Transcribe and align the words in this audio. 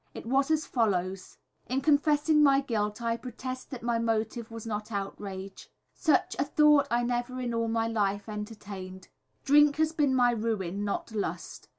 It 0.15 0.25
was 0.25 0.49
as 0.49 0.65
follows: 0.65 1.37
"In 1.67 1.79
confessing 1.79 2.41
my 2.41 2.61
guilt 2.61 3.03
I 3.03 3.17
protest 3.17 3.69
that 3.69 3.83
my 3.83 3.99
motive 3.99 4.49
was 4.49 4.65
not 4.65 4.91
outrage. 4.91 5.69
Such 5.93 6.35
a 6.39 6.43
thought 6.43 6.87
I 6.89 7.03
never 7.03 7.39
in 7.39 7.53
all 7.53 7.67
my 7.67 7.87
life 7.87 8.27
entertained. 8.27 9.09
Drink 9.43 9.75
has 9.75 9.91
been 9.91 10.15
my 10.15 10.31
ruin, 10.31 10.83
not 10.83 11.11
lust. 11.11 11.67